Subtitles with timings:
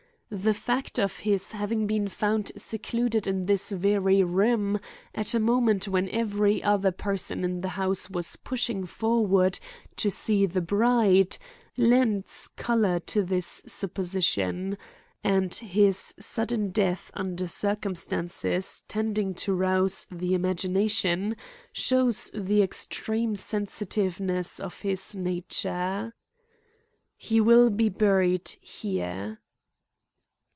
[0.33, 4.79] The fact of his having been found secluded in this very room,
[5.13, 9.59] at a moment when every other person in the house was pushing forward
[9.97, 11.37] to see the bride,
[11.75, 14.77] lends color to this supposition;
[15.21, 21.35] and his sudden death under circumstances tending to rouse the imagination
[21.73, 26.13] shows the extreme sensitiveness of his nature.
[27.17, 29.39] "He will be buried here."